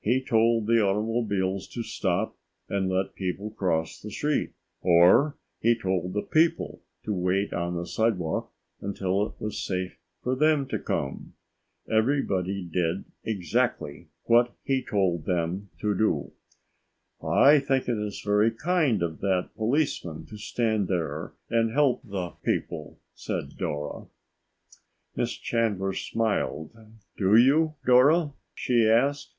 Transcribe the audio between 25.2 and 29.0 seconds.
Chandler smiled. "Do you, Dora?" she